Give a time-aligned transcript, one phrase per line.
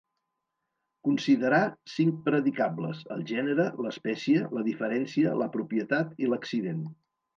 [1.07, 1.59] Considerà
[1.95, 6.83] cinc predicables: el gènere, l'espècie, la diferència, la propietat i l'accident.